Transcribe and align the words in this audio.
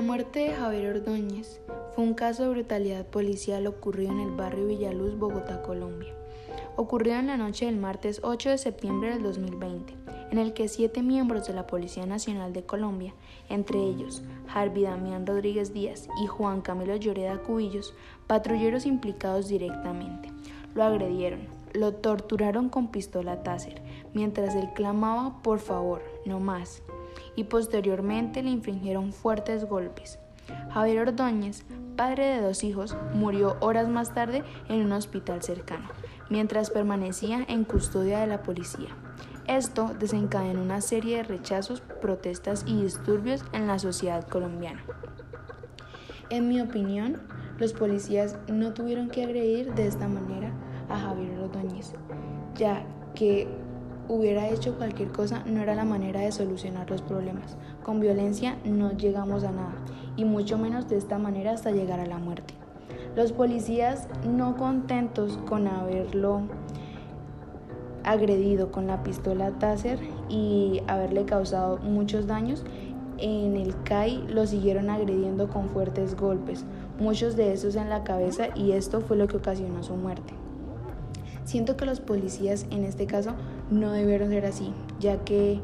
La 0.00 0.06
muerte 0.06 0.38
de 0.38 0.54
Javier 0.54 0.96
Ordóñez 0.96 1.60
fue 1.94 2.04
un 2.04 2.14
caso 2.14 2.44
de 2.44 2.48
brutalidad 2.48 3.04
policial 3.04 3.66
ocurrido 3.66 4.12
en 4.12 4.20
el 4.20 4.30
barrio 4.30 4.66
Villaluz, 4.66 5.18
Bogotá, 5.18 5.60
Colombia. 5.60 6.14
Ocurrió 6.76 7.16
en 7.16 7.26
la 7.26 7.36
noche 7.36 7.66
del 7.66 7.76
martes 7.76 8.22
8 8.24 8.48
de 8.48 8.56
septiembre 8.56 9.10
del 9.10 9.22
2020, 9.22 9.92
en 10.30 10.38
el 10.38 10.54
que 10.54 10.68
siete 10.68 11.02
miembros 11.02 11.46
de 11.46 11.52
la 11.52 11.66
Policía 11.66 12.06
Nacional 12.06 12.54
de 12.54 12.64
Colombia, 12.64 13.12
entre 13.50 13.78
ellos 13.78 14.22
Harvey 14.48 14.84
Damián 14.84 15.26
Rodríguez 15.26 15.74
Díaz 15.74 16.08
y 16.24 16.26
Juan 16.28 16.62
Camilo 16.62 16.96
Lloreda 16.96 17.42
Cubillos, 17.42 17.92
patrulleros 18.26 18.86
implicados 18.86 19.48
directamente, 19.48 20.32
lo 20.74 20.82
agredieron, 20.82 21.40
lo 21.72 21.94
torturaron 21.94 22.68
con 22.68 22.90
pistola 22.90 23.42
Taser, 23.42 23.82
mientras 24.14 24.54
él 24.54 24.70
clamaba 24.74 25.42
por 25.42 25.58
favor, 25.58 26.02
no 26.24 26.40
más 26.40 26.82
y 27.36 27.44
posteriormente 27.44 28.42
le 28.42 28.50
infringieron 28.50 29.12
fuertes 29.12 29.64
golpes. 29.64 30.18
Javier 30.70 31.08
Ordóñez, 31.08 31.64
padre 31.96 32.26
de 32.26 32.42
dos 32.42 32.64
hijos, 32.64 32.96
murió 33.14 33.56
horas 33.60 33.88
más 33.88 34.14
tarde 34.14 34.42
en 34.68 34.84
un 34.84 34.92
hospital 34.92 35.42
cercano, 35.42 35.88
mientras 36.28 36.70
permanecía 36.70 37.44
en 37.48 37.64
custodia 37.64 38.20
de 38.20 38.26
la 38.26 38.42
policía. 38.42 38.88
Esto 39.46 39.92
desencadenó 39.98 40.62
una 40.62 40.80
serie 40.80 41.18
de 41.18 41.22
rechazos, 41.24 41.80
protestas 41.80 42.64
y 42.66 42.82
disturbios 42.82 43.44
en 43.52 43.66
la 43.66 43.78
sociedad 43.78 44.26
colombiana. 44.28 44.84
En 46.30 46.48
mi 46.48 46.60
opinión, 46.60 47.20
los 47.58 47.72
policías 47.72 48.38
no 48.48 48.72
tuvieron 48.72 49.08
que 49.08 49.24
agredir 49.24 49.74
de 49.74 49.86
esta 49.86 50.06
manera 50.06 50.49
a 50.90 50.98
Javier 50.98 51.38
Ordóñez, 51.38 51.92
ya 52.56 52.84
que 53.14 53.48
hubiera 54.08 54.48
hecho 54.48 54.76
cualquier 54.76 55.12
cosa 55.12 55.44
no 55.46 55.60
era 55.60 55.74
la 55.74 55.84
manera 55.84 56.20
de 56.20 56.32
solucionar 56.32 56.90
los 56.90 57.00
problemas. 57.00 57.56
Con 57.84 58.00
violencia 58.00 58.56
no 58.64 58.92
llegamos 58.92 59.44
a 59.44 59.52
nada, 59.52 59.74
y 60.16 60.24
mucho 60.24 60.58
menos 60.58 60.88
de 60.88 60.96
esta 60.96 61.18
manera 61.18 61.52
hasta 61.52 61.70
llegar 61.70 62.00
a 62.00 62.06
la 62.06 62.18
muerte. 62.18 62.54
Los 63.16 63.32
policías 63.32 64.08
no 64.28 64.56
contentos 64.56 65.38
con 65.48 65.66
haberlo 65.66 66.42
agredido 68.04 68.72
con 68.72 68.86
la 68.86 69.02
pistola 69.02 69.50
Taser 69.58 69.98
y 70.28 70.82
haberle 70.86 71.24
causado 71.24 71.78
muchos 71.78 72.26
daños, 72.26 72.64
en 73.18 73.56
el 73.56 73.80
CAI 73.82 74.24
lo 74.28 74.46
siguieron 74.46 74.88
agrediendo 74.88 75.48
con 75.48 75.68
fuertes 75.68 76.16
golpes, 76.16 76.64
muchos 76.98 77.36
de 77.36 77.52
esos 77.52 77.76
en 77.76 77.90
la 77.90 78.02
cabeza 78.02 78.48
y 78.54 78.72
esto 78.72 79.00
fue 79.00 79.16
lo 79.16 79.28
que 79.28 79.36
ocasionó 79.36 79.82
su 79.82 79.94
muerte. 79.94 80.39
Siento 81.44 81.76
que 81.76 81.86
los 81.86 82.00
policías 82.00 82.66
en 82.70 82.84
este 82.84 83.06
caso 83.06 83.32
no 83.70 83.92
debieron 83.92 84.30
ser 84.30 84.46
así, 84.46 84.72
ya 84.98 85.24
que 85.24 85.60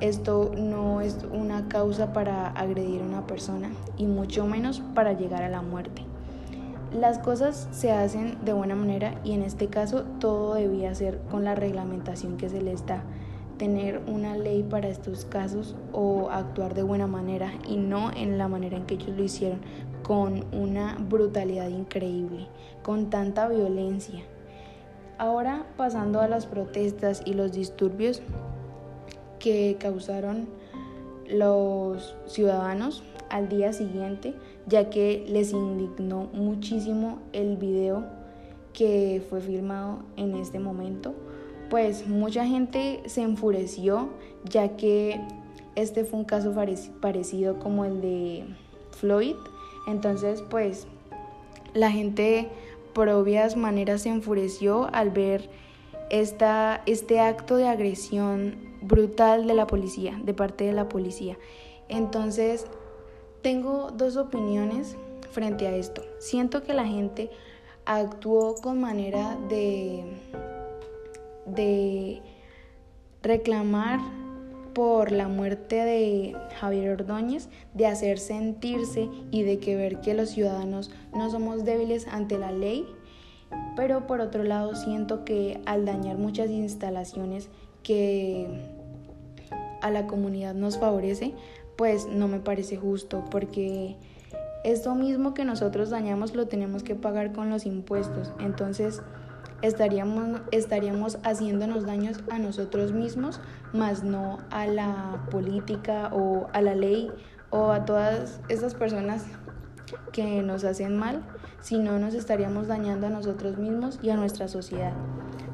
esto 0.00 0.52
no 0.56 1.00
es 1.00 1.18
una 1.32 1.68
causa 1.68 2.12
para 2.12 2.48
agredir 2.48 3.00
a 3.00 3.06
una 3.06 3.26
persona 3.26 3.70
y 3.96 4.06
mucho 4.06 4.44
menos 4.46 4.82
para 4.94 5.12
llegar 5.12 5.42
a 5.42 5.48
la 5.48 5.62
muerte. 5.62 6.02
Las 6.92 7.18
cosas 7.18 7.68
se 7.72 7.90
hacen 7.90 8.44
de 8.44 8.52
buena 8.52 8.76
manera 8.76 9.20
y 9.24 9.32
en 9.32 9.42
este 9.42 9.68
caso 9.68 10.04
todo 10.20 10.54
debía 10.54 10.94
ser 10.94 11.20
con 11.30 11.42
la 11.42 11.54
reglamentación 11.54 12.36
que 12.36 12.48
se 12.48 12.60
les 12.60 12.86
da. 12.86 13.02
Tener 13.58 14.02
una 14.06 14.36
ley 14.36 14.62
para 14.62 14.88
estos 14.88 15.24
casos 15.24 15.74
o 15.92 16.28
actuar 16.30 16.74
de 16.74 16.82
buena 16.82 17.06
manera 17.06 17.52
y 17.68 17.76
no 17.76 18.12
en 18.12 18.36
la 18.36 18.48
manera 18.48 18.76
en 18.76 18.86
que 18.86 18.94
ellos 18.94 19.16
lo 19.16 19.22
hicieron, 19.24 19.60
con 20.02 20.44
una 20.52 20.96
brutalidad 21.00 21.68
increíble, 21.68 22.46
con 22.82 23.10
tanta 23.10 23.48
violencia. 23.48 24.22
Ahora 25.18 25.64
pasando 25.76 26.20
a 26.20 26.28
las 26.28 26.46
protestas 26.46 27.22
y 27.24 27.34
los 27.34 27.52
disturbios 27.52 28.20
que 29.38 29.76
causaron 29.78 30.48
los 31.28 32.16
ciudadanos 32.26 33.02
al 33.30 33.48
día 33.48 33.72
siguiente, 33.72 34.34
ya 34.66 34.90
que 34.90 35.24
les 35.28 35.52
indignó 35.52 36.28
muchísimo 36.32 37.18
el 37.32 37.56
video 37.56 38.04
que 38.72 39.22
fue 39.30 39.40
filmado 39.40 39.98
en 40.16 40.34
este 40.34 40.58
momento, 40.58 41.14
pues 41.70 42.06
mucha 42.06 42.46
gente 42.46 43.02
se 43.06 43.22
enfureció, 43.22 44.08
ya 44.44 44.76
que 44.76 45.20
este 45.76 46.04
fue 46.04 46.20
un 46.20 46.24
caso 46.24 46.54
parecido 47.00 47.58
como 47.58 47.84
el 47.84 48.00
de 48.00 48.44
Floyd, 48.90 49.36
entonces 49.86 50.42
pues 50.50 50.86
la 51.72 51.90
gente 51.90 52.48
por 52.94 53.08
obvias 53.08 53.56
maneras 53.56 54.02
se 54.02 54.08
enfureció 54.08 54.88
al 54.92 55.10
ver 55.10 55.50
esta, 56.10 56.82
este 56.86 57.20
acto 57.20 57.56
de 57.56 57.68
agresión 57.68 58.56
brutal 58.80 59.46
de 59.46 59.54
la 59.54 59.66
policía, 59.66 60.18
de 60.22 60.34
parte 60.34 60.64
de 60.64 60.72
la 60.72 60.88
policía. 60.88 61.36
Entonces, 61.88 62.66
tengo 63.42 63.90
dos 63.90 64.16
opiniones 64.16 64.96
frente 65.30 65.66
a 65.66 65.76
esto. 65.76 66.02
Siento 66.18 66.62
que 66.62 66.72
la 66.72 66.86
gente 66.86 67.30
actuó 67.84 68.54
con 68.54 68.80
manera 68.80 69.36
de, 69.48 70.04
de 71.46 72.22
reclamar 73.22 74.00
por 74.74 75.12
la 75.12 75.28
muerte 75.28 75.76
de 75.76 76.36
Javier 76.60 76.90
Ordóñez, 76.90 77.48
de 77.74 77.86
hacer 77.86 78.18
sentirse 78.18 79.08
y 79.30 79.42
de 79.42 79.58
que 79.58 79.76
ver 79.76 80.00
que 80.00 80.14
los 80.14 80.30
ciudadanos 80.30 80.90
no 81.14 81.30
somos 81.30 81.64
débiles 81.64 82.06
ante 82.08 82.38
la 82.38 82.50
ley, 82.50 82.86
pero 83.76 84.06
por 84.06 84.20
otro 84.20 84.42
lado 84.42 84.74
siento 84.74 85.24
que 85.24 85.60
al 85.64 85.84
dañar 85.84 86.18
muchas 86.18 86.50
instalaciones 86.50 87.48
que 87.82 88.46
a 89.80 89.90
la 89.90 90.06
comunidad 90.06 90.54
nos 90.54 90.78
favorece, 90.78 91.34
pues 91.76 92.06
no 92.06 92.28
me 92.28 92.40
parece 92.40 92.76
justo 92.76 93.24
porque 93.30 93.96
esto 94.64 94.94
mismo 94.94 95.34
que 95.34 95.44
nosotros 95.44 95.90
dañamos 95.90 96.34
lo 96.34 96.48
tenemos 96.48 96.82
que 96.82 96.94
pagar 96.94 97.32
con 97.32 97.50
los 97.50 97.66
impuestos. 97.66 98.32
Entonces, 98.40 99.02
estaríamos, 99.66 100.42
estaríamos 100.50 101.18
haciéndonos 101.22 101.86
daños 101.86 102.22
a 102.30 102.38
nosotros 102.38 102.92
mismos, 102.92 103.40
más 103.72 104.04
no 104.04 104.38
a 104.50 104.66
la 104.66 105.26
política 105.30 106.10
o 106.12 106.48
a 106.52 106.60
la 106.60 106.74
ley 106.74 107.10
o 107.50 107.70
a 107.70 107.84
todas 107.84 108.40
esas 108.48 108.74
personas 108.74 109.24
que 110.12 110.42
nos 110.42 110.64
hacen 110.64 110.96
mal, 110.96 111.22
sino 111.60 111.98
nos 111.98 112.14
estaríamos 112.14 112.66
dañando 112.66 113.06
a 113.06 113.10
nosotros 113.10 113.56
mismos 113.56 113.98
y 114.02 114.10
a 114.10 114.16
nuestra 114.16 114.48
sociedad. 114.48 114.92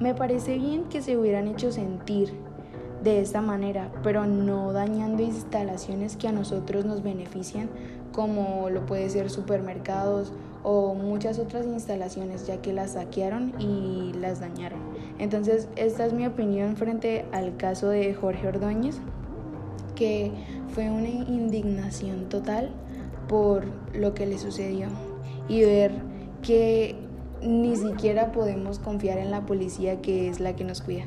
Me 0.00 0.14
parece 0.14 0.58
bien 0.58 0.84
que 0.84 1.02
se 1.02 1.16
hubieran 1.16 1.48
hecho 1.48 1.72
sentir 1.72 2.34
de 3.02 3.20
esta 3.20 3.40
manera, 3.40 3.90
pero 4.02 4.26
no 4.26 4.72
dañando 4.72 5.22
instalaciones 5.22 6.16
que 6.16 6.28
a 6.28 6.32
nosotros 6.32 6.84
nos 6.84 7.02
benefician, 7.02 7.68
como 8.12 8.70
lo 8.70 8.86
puede 8.86 9.08
ser 9.10 9.30
supermercados 9.30 10.32
o 10.64 10.94
muchas 10.94 11.38
otras 11.38 11.66
instalaciones, 11.66 12.46
ya 12.46 12.60
que 12.60 12.72
las 12.72 12.94
saquearon 12.94 13.54
y 13.60 14.12
las 14.14 14.40
dañaron. 14.40 14.80
Entonces, 15.18 15.68
esta 15.76 16.06
es 16.06 16.12
mi 16.12 16.26
opinión 16.26 16.76
frente 16.76 17.26
al 17.32 17.56
caso 17.56 17.88
de 17.88 18.14
Jorge 18.14 18.48
Ordóñez, 18.48 18.96
que 19.94 20.32
fue 20.74 20.90
una 20.90 21.08
indignación 21.08 22.28
total 22.28 22.70
por 23.28 23.64
lo 23.94 24.14
que 24.14 24.26
le 24.26 24.38
sucedió 24.38 24.88
y 25.48 25.60
ver 25.60 25.92
que 26.42 26.96
ni 27.42 27.76
siquiera 27.76 28.32
podemos 28.32 28.78
confiar 28.78 29.18
en 29.18 29.30
la 29.30 29.44
policía 29.46 30.00
que 30.00 30.28
es 30.28 30.40
la 30.40 30.56
que 30.56 30.64
nos 30.64 30.80
cuida. 30.80 31.04